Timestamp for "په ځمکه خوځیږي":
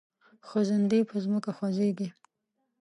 1.09-2.09